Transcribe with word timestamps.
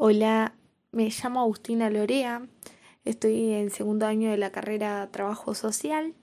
Hola, 0.00 0.54
me 0.92 1.10
llamo 1.10 1.40
Agustina 1.40 1.90
Lorea, 1.90 2.46
estoy 3.04 3.50
en 3.50 3.70
segundo 3.70 4.06
año 4.06 4.30
de 4.30 4.36
la 4.36 4.52
carrera 4.52 5.08
Trabajo 5.10 5.56
Social 5.56 6.14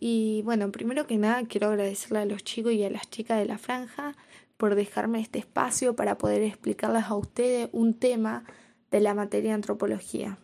y 0.00 0.40
bueno, 0.46 0.72
primero 0.72 1.06
que 1.06 1.18
nada 1.18 1.44
quiero 1.44 1.68
agradecerle 1.68 2.20
a 2.20 2.24
los 2.24 2.44
chicos 2.44 2.72
y 2.72 2.82
a 2.82 2.88
las 2.88 3.10
chicas 3.10 3.38
de 3.38 3.44
la 3.44 3.58
franja 3.58 4.16
por 4.56 4.74
dejarme 4.74 5.20
este 5.20 5.38
espacio 5.38 5.94
para 5.94 6.16
poder 6.16 6.40
explicarles 6.40 7.04
a 7.04 7.14
ustedes 7.14 7.68
un 7.72 7.92
tema 7.92 8.44
de 8.90 9.00
la 9.00 9.12
materia 9.12 9.50
de 9.50 9.56
antropología. 9.56 10.38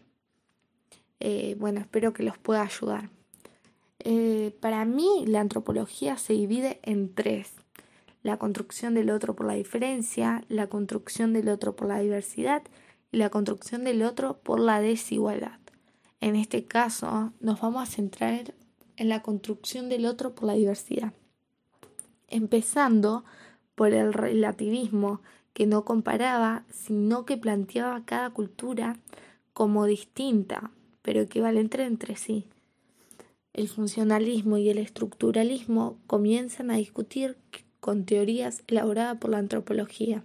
Eh, 1.21 1.57
bueno, 1.59 1.81
espero 1.81 2.13
que 2.13 2.25
los 2.25 2.37
pueda 2.37 2.61
ayudar. 2.61 3.09
Eh, 4.01 4.55
para 4.61 4.85
mí 4.85 5.25
la 5.27 5.41
antropología 5.41 6.19
se 6.19 6.35
divide 6.35 6.79
en 6.83 7.15
tres 7.15 7.55
la 8.29 8.37
construcción 8.37 8.93
del 8.93 9.09
otro 9.09 9.35
por 9.35 9.47
la 9.47 9.55
diferencia, 9.55 10.45
la 10.49 10.67
construcción 10.67 11.33
del 11.33 11.49
otro 11.49 11.75
por 11.75 11.89
la 11.89 11.99
diversidad 11.99 12.63
y 13.11 13.17
la 13.17 13.31
construcción 13.31 13.85
del 13.85 14.03
otro 14.03 14.39
por 14.41 14.61
la 14.61 14.83
desigualdad. 14.83 15.59
En 16.21 16.37
este 16.37 16.67
caso, 16.67 17.33
nos 17.41 17.59
vamos 17.63 17.83
a 17.83 17.91
centrar 17.91 18.53
en 18.97 19.09
la 19.09 19.23
construcción 19.23 19.89
del 19.89 20.05
otro 20.05 20.35
por 20.35 20.45
la 20.45 20.53
diversidad, 20.53 21.15
empezando 22.27 23.25
por 23.75 23.95
el 23.95 24.13
relativismo 24.13 25.23
que 25.55 25.67
no 25.67 25.87
comparaba, 25.87 26.65
sino 26.71 27.25
que 27.25 27.39
planteaba 27.39 28.05
cada 28.05 28.29
cultura 28.29 28.99
como 29.55 29.87
distinta, 29.87 30.71
pero 31.01 31.23
equivalente 31.23 31.83
entre 31.83 32.17
sí. 32.17 32.45
El 33.55 33.69
funcionalismo 33.69 34.59
y 34.59 34.69
el 34.69 34.77
estructuralismo 34.77 35.99
comienzan 36.07 36.71
a 36.71 36.77
discutir 36.77 37.39
con 37.89 38.05
teorías 38.05 38.65
elaboradas 38.67 39.17
por 39.17 39.31
la 39.31 39.39
antropología. 39.39 40.23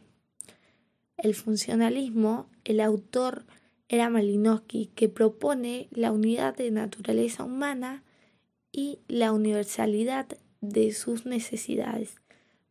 El 1.16 1.34
funcionalismo, 1.34 2.50
el 2.66 2.82
autor 2.82 3.46
era 3.88 4.10
Malinowski, 4.10 4.88
que 4.96 5.08
propone 5.08 5.88
la 5.92 6.12
unidad 6.12 6.58
de 6.58 6.72
naturaleza 6.72 7.46
humana 7.46 8.04
y 8.74 9.00
la 9.08 9.32
universalidad 9.32 10.28
de 10.60 10.92
sus 10.92 11.26
necesidades. 11.26 12.18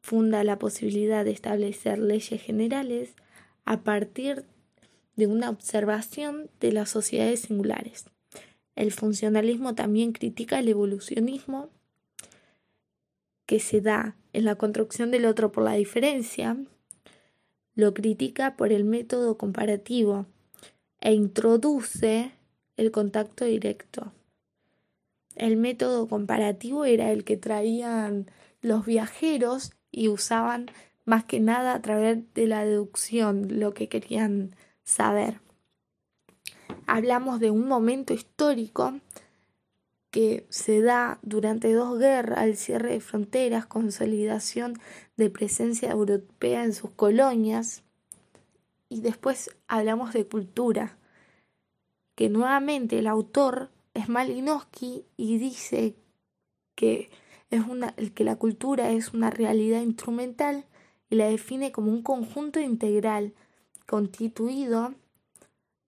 Funda 0.02 0.44
la 0.44 0.58
posibilidad 0.58 1.24
de 1.24 1.30
establecer 1.30 1.98
leyes 1.98 2.42
generales 2.42 3.14
a 3.64 3.84
partir 3.84 4.44
de 5.16 5.26
una 5.26 5.48
observación 5.48 6.50
de 6.60 6.70
las 6.72 6.90
sociedades 6.90 7.40
singulares. 7.40 8.04
El 8.76 8.92
funcionalismo 8.92 9.74
también 9.74 10.12
critica 10.12 10.58
el 10.58 10.68
evolucionismo 10.68 11.70
que 13.52 13.60
se 13.60 13.82
da 13.82 14.16
en 14.32 14.46
la 14.46 14.54
construcción 14.54 15.10
del 15.10 15.26
otro 15.26 15.52
por 15.52 15.62
la 15.62 15.74
diferencia, 15.74 16.56
lo 17.74 17.92
critica 17.92 18.56
por 18.56 18.72
el 18.72 18.82
método 18.82 19.36
comparativo 19.36 20.24
e 21.00 21.12
introduce 21.12 22.32
el 22.78 22.90
contacto 22.90 23.44
directo. 23.44 24.14
El 25.36 25.58
método 25.58 26.08
comparativo 26.08 26.86
era 26.86 27.12
el 27.12 27.24
que 27.24 27.36
traían 27.36 28.30
los 28.62 28.86
viajeros 28.86 29.72
y 29.90 30.08
usaban 30.08 30.70
más 31.04 31.24
que 31.24 31.38
nada 31.38 31.74
a 31.74 31.82
través 31.82 32.20
de 32.32 32.46
la 32.46 32.64
deducción 32.64 33.60
lo 33.60 33.74
que 33.74 33.90
querían 33.90 34.56
saber. 34.82 35.42
Hablamos 36.86 37.38
de 37.38 37.50
un 37.50 37.68
momento 37.68 38.14
histórico 38.14 38.98
que 40.12 40.46
se 40.50 40.82
da 40.82 41.18
durante 41.22 41.72
dos 41.72 41.98
guerras, 41.98 42.44
el 42.44 42.58
cierre 42.58 42.92
de 42.92 43.00
fronteras, 43.00 43.64
consolidación 43.64 44.78
de 45.16 45.30
presencia 45.30 45.90
europea 45.90 46.64
en 46.64 46.74
sus 46.74 46.90
colonias. 46.90 47.82
Y 48.90 49.00
después 49.00 49.50
hablamos 49.68 50.12
de 50.12 50.26
cultura, 50.26 50.98
que 52.14 52.28
nuevamente 52.28 52.98
el 52.98 53.06
autor 53.06 53.70
es 53.94 54.10
Malinowski 54.10 55.06
y 55.16 55.38
dice 55.38 55.96
que, 56.74 57.10
es 57.48 57.66
una, 57.66 57.92
que 57.92 58.24
la 58.24 58.36
cultura 58.36 58.90
es 58.90 59.14
una 59.14 59.30
realidad 59.30 59.80
instrumental 59.80 60.66
y 61.08 61.16
la 61.16 61.24
define 61.24 61.72
como 61.72 61.90
un 61.90 62.02
conjunto 62.02 62.60
integral 62.60 63.32
constituido 63.86 64.94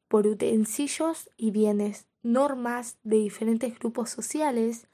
por 0.08 0.26
utensilios 0.26 1.28
y 1.36 1.50
bienes 1.50 2.06
normas 2.24 2.98
de 3.04 3.18
diferentes 3.18 3.78
grupos 3.78 4.10
sociales, 4.10 4.88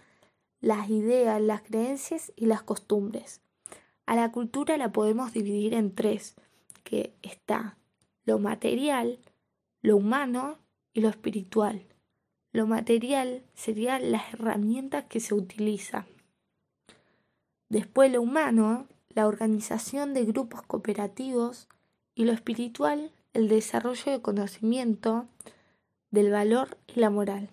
las 0.60 0.90
ideas, 0.90 1.40
las 1.40 1.62
creencias 1.62 2.32
y 2.36 2.46
las 2.46 2.62
costumbres. 2.62 3.40
A 4.06 4.16
la 4.16 4.32
cultura 4.32 4.76
la 4.76 4.92
podemos 4.92 5.32
dividir 5.32 5.72
en 5.74 5.94
tres, 5.94 6.34
que 6.84 7.14
está 7.22 7.78
lo 8.24 8.38
material, 8.38 9.20
lo 9.80 9.96
humano 9.96 10.58
y 10.92 11.00
lo 11.00 11.08
espiritual. 11.08 11.86
Lo 12.52 12.66
material 12.66 13.44
serían 13.54 14.10
las 14.10 14.34
herramientas 14.34 15.04
que 15.04 15.20
se 15.20 15.34
utilizan. 15.34 16.06
Después 17.68 18.10
lo 18.10 18.20
humano, 18.20 18.88
la 19.10 19.28
organización 19.28 20.12
de 20.12 20.24
grupos 20.24 20.62
cooperativos 20.62 21.68
y 22.16 22.24
lo 22.24 22.32
espiritual, 22.32 23.12
el 23.32 23.48
desarrollo 23.48 24.10
de 24.10 24.20
conocimiento, 24.20 25.28
del 26.10 26.30
valor 26.30 26.76
y 26.94 27.00
la 27.00 27.10
moral. 27.10 27.50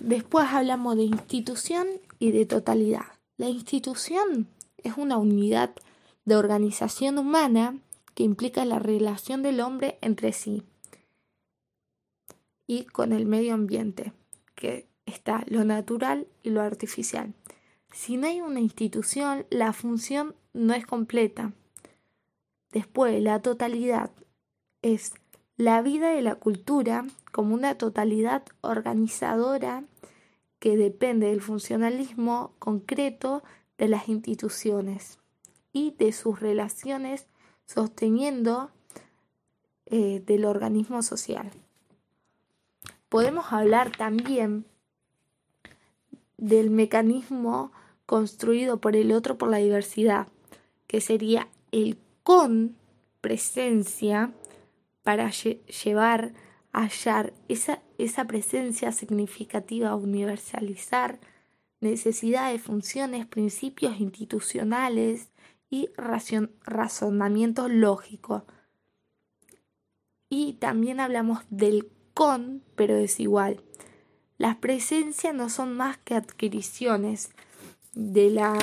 Después 0.00 0.46
hablamos 0.50 0.96
de 0.96 1.04
institución 1.04 1.86
y 2.18 2.32
de 2.32 2.46
totalidad. 2.46 3.06
La 3.36 3.48
institución 3.48 4.48
es 4.78 4.96
una 4.96 5.18
unidad 5.18 5.74
de 6.24 6.36
organización 6.36 7.18
humana 7.18 7.78
que 8.14 8.22
implica 8.22 8.64
la 8.64 8.78
relación 8.78 9.42
del 9.42 9.60
hombre 9.60 9.98
entre 10.00 10.32
sí 10.32 10.62
y 12.66 12.84
con 12.84 13.12
el 13.12 13.26
medio 13.26 13.54
ambiente, 13.54 14.12
que 14.54 14.88
está 15.06 15.44
lo 15.48 15.64
natural 15.64 16.26
y 16.42 16.50
lo 16.50 16.62
artificial. 16.62 17.34
Si 17.92 18.16
no 18.16 18.26
hay 18.26 18.40
una 18.40 18.60
institución, 18.60 19.46
la 19.50 19.72
función 19.72 20.34
no 20.52 20.74
es 20.74 20.86
completa. 20.86 21.52
Después, 22.72 23.22
la 23.22 23.40
totalidad 23.40 24.10
es 24.82 25.14
la 25.56 25.82
vida 25.82 26.10
de 26.10 26.22
la 26.22 26.34
cultura 26.34 27.04
como 27.32 27.54
una 27.54 27.76
totalidad 27.76 28.44
organizadora 28.60 29.84
que 30.58 30.76
depende 30.76 31.28
del 31.28 31.40
funcionalismo 31.40 32.54
concreto 32.58 33.42
de 33.78 33.88
las 33.88 34.08
instituciones 34.08 35.18
y 35.72 35.92
de 35.98 36.12
sus 36.12 36.40
relaciones 36.40 37.26
sosteniendo 37.66 38.70
eh, 39.86 40.22
del 40.24 40.44
organismo 40.44 41.02
social. 41.02 41.50
Podemos 43.08 43.52
hablar 43.52 43.96
también 43.96 44.64
del 46.36 46.70
mecanismo 46.70 47.72
construido 48.06 48.80
por 48.80 48.96
el 48.96 49.12
otro 49.12 49.38
por 49.38 49.50
la 49.50 49.58
diversidad, 49.58 50.28
que 50.86 51.00
sería 51.00 51.48
el 51.72 51.98
con 52.22 52.76
presencia 53.20 54.32
para 55.04 55.30
llevar, 55.30 56.32
hallar 56.72 57.32
esa, 57.48 57.82
esa 57.98 58.24
presencia 58.26 58.90
significativa, 58.90 59.94
universalizar 59.94 61.20
necesidades, 61.80 62.62
funciones, 62.62 63.26
principios 63.26 64.00
institucionales 64.00 65.28
y 65.70 65.90
razonamientos 66.64 67.70
lógicos. 67.70 68.42
Y 70.28 70.54
también 70.54 70.98
hablamos 70.98 71.40
del 71.50 71.90
con, 72.14 72.62
pero 72.74 72.96
desigual. 72.96 73.62
Las 74.38 74.56
presencias 74.56 75.34
no 75.34 75.48
son 75.48 75.76
más 75.76 75.98
que 75.98 76.14
adquisiciones 76.14 77.30
de 77.92 78.30
la, 78.30 78.56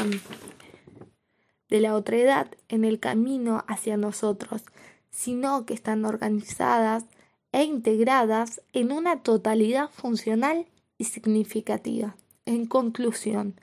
de 1.69 1.79
la 1.79 1.95
otredad 1.95 2.51
en 2.67 2.83
el 2.83 2.99
camino 2.99 3.63
hacia 3.67 3.97
nosotros, 3.97 4.63
sino 5.11 5.65
que 5.65 5.73
están 5.73 6.05
organizadas 6.05 7.05
e 7.51 7.63
integradas 7.63 8.61
en 8.73 8.91
una 8.91 9.21
totalidad 9.21 9.89
funcional 9.91 10.65
y 10.97 11.03
significativa. 11.03 12.15
En 12.45 12.65
conclusión, 12.65 13.55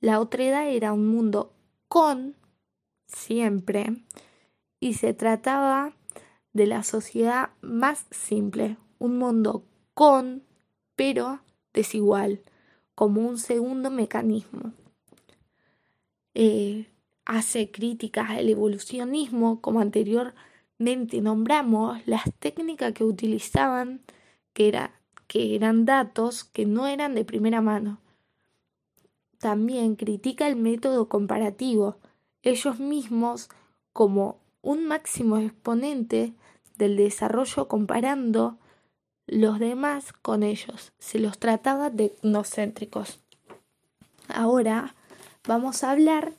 la 0.00 0.20
otredad 0.20 0.68
era 0.68 0.92
un 0.92 1.06
mundo 1.06 1.52
con 1.88 2.34
siempre 3.06 4.02
y 4.80 4.94
se 4.94 5.14
trataba 5.14 5.94
de 6.52 6.66
la 6.66 6.82
sociedad 6.82 7.50
más 7.60 8.06
simple, 8.10 8.76
un 8.98 9.18
mundo 9.18 9.64
con 9.94 10.42
pero 10.96 11.40
desigual, 11.74 12.40
como 12.94 13.28
un 13.28 13.38
segundo 13.38 13.90
mecanismo. 13.90 14.72
Eh, 16.34 16.86
hace 17.26 17.70
críticas 17.70 18.30
al 18.30 18.48
evolucionismo 18.48 19.60
como 19.60 19.80
anterior 19.80 20.34
nombramos 20.78 22.06
las 22.06 22.24
técnicas 22.38 22.92
que 22.92 23.04
utilizaban, 23.04 24.00
que, 24.52 24.68
era, 24.68 24.92
que 25.26 25.54
eran 25.54 25.84
datos 25.84 26.44
que 26.44 26.66
no 26.66 26.86
eran 26.86 27.14
de 27.14 27.24
primera 27.24 27.60
mano. 27.60 27.98
También 29.38 29.96
critica 29.96 30.48
el 30.48 30.56
método 30.56 31.08
comparativo, 31.08 31.96
ellos 32.42 32.78
mismos 32.78 33.48
como 33.92 34.38
un 34.62 34.86
máximo 34.86 35.38
exponente 35.38 36.34
del 36.76 36.96
desarrollo 36.96 37.68
comparando 37.68 38.58
los 39.26 39.58
demás 39.58 40.12
con 40.12 40.42
ellos. 40.42 40.92
Se 40.98 41.18
los 41.18 41.38
trataba 41.38 41.90
de 41.90 42.06
etnocéntricos. 42.06 43.20
Ahora 44.28 44.94
vamos 45.46 45.84
a 45.84 45.92
hablar 45.92 46.32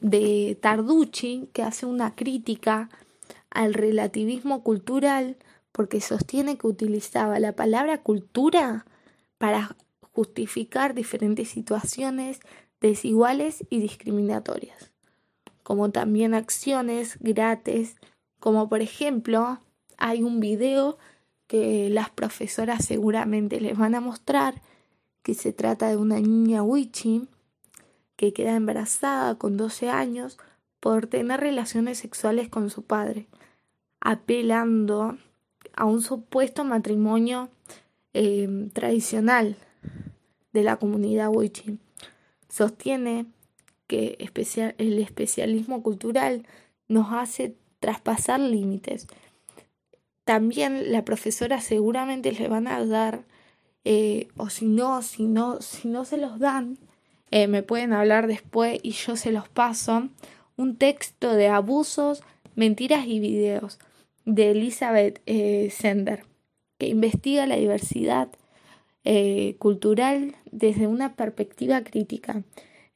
de 0.00 0.58
Tarducci, 0.60 1.48
que 1.52 1.62
hace 1.62 1.86
una 1.86 2.14
crítica 2.14 2.90
al 3.56 3.72
relativismo 3.72 4.62
cultural 4.62 5.38
porque 5.72 6.02
sostiene 6.02 6.58
que 6.58 6.66
utilizaba 6.66 7.40
la 7.40 7.52
palabra 7.52 8.02
cultura 8.02 8.84
para 9.38 9.76
justificar 10.12 10.94
diferentes 10.94 11.48
situaciones 11.48 12.40
desiguales 12.80 13.64
y 13.70 13.80
discriminatorias, 13.80 14.92
como 15.62 15.90
también 15.90 16.34
acciones 16.34 17.16
gratis, 17.20 17.96
como 18.40 18.68
por 18.68 18.82
ejemplo 18.82 19.60
hay 19.96 20.22
un 20.22 20.38
video 20.38 20.98
que 21.46 21.88
las 21.88 22.10
profesoras 22.10 22.84
seguramente 22.84 23.58
les 23.60 23.78
van 23.78 23.94
a 23.94 24.00
mostrar 24.00 24.60
que 25.22 25.32
se 25.32 25.54
trata 25.54 25.88
de 25.88 25.96
una 25.96 26.20
niña 26.20 26.62
Wichi 26.62 27.26
que 28.16 28.34
queda 28.34 28.54
embarazada 28.54 29.36
con 29.36 29.56
12 29.56 29.88
años 29.88 30.38
por 30.78 31.06
tener 31.06 31.40
relaciones 31.40 31.98
sexuales 31.98 32.48
con 32.48 32.70
su 32.70 32.82
padre, 32.82 33.26
apelando 34.06 35.18
a 35.74 35.84
un 35.84 36.00
supuesto 36.00 36.62
matrimonio 36.62 37.48
eh, 38.14 38.68
tradicional 38.72 39.56
de 40.52 40.62
la 40.62 40.76
comunidad 40.76 41.28
Wichi. 41.28 41.80
Sostiene 42.48 43.26
que 43.88 44.16
el 44.78 44.98
especialismo 45.00 45.82
cultural 45.82 46.46
nos 46.86 47.12
hace 47.12 47.56
traspasar 47.80 48.38
límites. 48.38 49.08
También 50.24 50.92
la 50.92 51.04
profesora 51.04 51.60
seguramente 51.60 52.30
le 52.30 52.46
van 52.46 52.68
a 52.68 52.86
dar, 52.86 53.24
eh, 53.82 54.28
o 54.36 54.50
si 54.50 54.66
no, 54.66 55.02
si 55.02 55.24
no, 55.24 55.60
si 55.60 55.88
no 55.88 56.04
se 56.04 56.16
los 56.16 56.38
dan, 56.38 56.78
eh, 57.32 57.48
me 57.48 57.64
pueden 57.64 57.92
hablar 57.92 58.28
después 58.28 58.78
y 58.84 58.92
yo 58.92 59.16
se 59.16 59.32
los 59.32 59.48
paso, 59.48 60.08
un 60.56 60.76
texto 60.76 61.34
de 61.34 61.48
abusos, 61.48 62.22
mentiras 62.54 63.08
y 63.08 63.18
videos 63.18 63.80
de 64.26 64.50
Elizabeth 64.50 65.22
eh, 65.24 65.70
Sender, 65.70 66.24
que 66.78 66.88
investiga 66.88 67.46
la 67.46 67.56
diversidad 67.56 68.28
eh, 69.04 69.54
cultural 69.58 70.34
desde 70.50 70.86
una 70.86 71.14
perspectiva 71.14 71.82
crítica. 71.82 72.42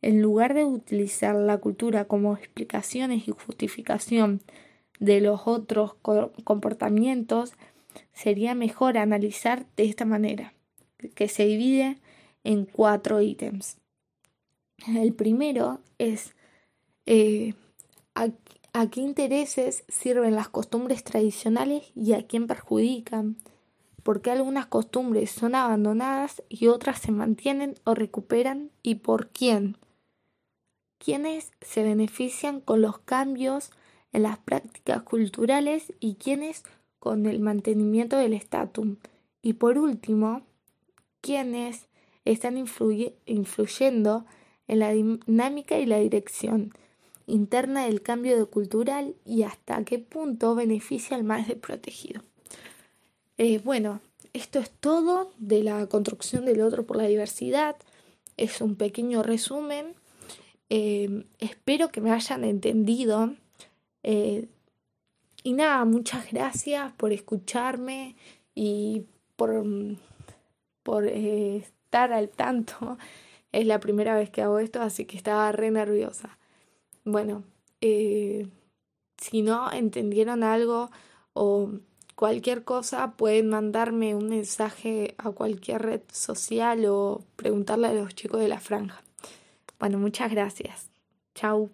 En 0.02 0.20
lugar 0.20 0.54
de 0.54 0.64
utilizar 0.64 1.34
la 1.36 1.58
cultura 1.58 2.04
como 2.04 2.34
explicaciones 2.34 3.28
y 3.28 3.32
justificación 3.32 4.40
de 4.98 5.20
los 5.20 5.42
otros 5.46 5.94
comportamientos, 6.44 7.54
sería 8.12 8.54
mejor 8.54 8.98
analizar 8.98 9.66
de 9.76 9.84
esta 9.84 10.04
manera, 10.04 10.52
que 11.14 11.28
se 11.28 11.46
divide 11.46 11.98
en 12.44 12.64
cuatro 12.64 13.22
ítems. 13.22 13.78
El 14.86 15.12
primero 15.12 15.80
es 15.98 16.34
eh, 17.06 17.54
qué 18.90 19.00
intereses 19.00 19.84
sirven 19.88 20.34
las 20.34 20.48
costumbres 20.48 21.04
tradicionales 21.04 21.90
y 21.94 22.12
a 22.12 22.26
quién 22.26 22.46
perjudican, 22.46 23.36
por 24.02 24.22
qué 24.22 24.30
algunas 24.30 24.66
costumbres 24.66 25.30
son 25.30 25.54
abandonadas 25.54 26.42
y 26.48 26.68
otras 26.68 27.00
se 27.00 27.12
mantienen 27.12 27.74
o 27.84 27.94
recuperan 27.94 28.70
y 28.82 28.96
por 28.96 29.28
quién. 29.28 29.76
¿Quiénes 30.98 31.52
se 31.60 31.82
benefician 31.82 32.60
con 32.60 32.82
los 32.82 32.98
cambios 32.98 33.70
en 34.12 34.22
las 34.22 34.38
prácticas 34.38 35.02
culturales 35.02 35.92
y 35.98 36.14
quiénes 36.14 36.64
con 36.98 37.26
el 37.26 37.40
mantenimiento 37.40 38.16
del 38.16 38.34
estatus? 38.34 38.98
Y 39.42 39.54
por 39.54 39.78
último, 39.78 40.42
¿quiénes 41.20 41.88
están 42.24 42.56
influyendo 42.58 44.26
en 44.68 44.78
la 44.78 44.90
dinámica 44.90 45.78
y 45.78 45.86
la 45.86 45.98
dirección 45.98 46.72
interna 47.30 47.86
del 47.86 48.02
cambio 48.02 48.50
cultural 48.50 49.14
y 49.24 49.42
hasta 49.42 49.84
qué 49.84 49.98
punto 49.98 50.54
beneficia 50.54 51.16
al 51.16 51.24
más 51.24 51.48
desprotegido. 51.48 52.22
Eh, 53.38 53.60
bueno, 53.64 54.00
esto 54.32 54.58
es 54.58 54.70
todo 54.70 55.32
de 55.38 55.62
la 55.62 55.86
construcción 55.86 56.44
del 56.44 56.60
otro 56.60 56.84
por 56.84 56.96
la 56.96 57.04
diversidad. 57.04 57.76
Es 58.36 58.60
un 58.60 58.76
pequeño 58.76 59.22
resumen. 59.22 59.94
Eh, 60.68 61.24
espero 61.38 61.90
que 61.90 62.00
me 62.00 62.12
hayan 62.12 62.44
entendido. 62.44 63.34
Eh, 64.02 64.46
y 65.42 65.52
nada, 65.54 65.84
muchas 65.84 66.30
gracias 66.30 66.92
por 66.92 67.12
escucharme 67.12 68.14
y 68.54 69.06
por, 69.36 69.64
por 70.82 71.06
estar 71.06 72.12
al 72.12 72.28
tanto 72.28 72.98
es 73.52 73.66
la 73.66 73.80
primera 73.80 74.14
vez 74.14 74.30
que 74.30 74.42
hago 74.42 74.58
esto, 74.58 74.82
así 74.82 75.06
que 75.06 75.16
estaba 75.16 75.50
re 75.52 75.70
nerviosa. 75.70 76.38
Bueno, 77.04 77.44
eh, 77.80 78.46
si 79.16 79.42
no 79.42 79.72
entendieron 79.72 80.42
algo 80.42 80.90
o 81.32 81.70
cualquier 82.14 82.64
cosa, 82.64 83.12
pueden 83.16 83.48
mandarme 83.48 84.14
un 84.14 84.28
mensaje 84.28 85.14
a 85.18 85.30
cualquier 85.30 85.82
red 85.82 86.02
social 86.12 86.84
o 86.86 87.24
preguntarle 87.36 87.88
a 87.88 87.94
los 87.94 88.14
chicos 88.14 88.40
de 88.40 88.48
la 88.48 88.60
franja. 88.60 89.02
Bueno, 89.78 89.98
muchas 89.98 90.30
gracias. 90.30 90.90
Chao. 91.34 91.70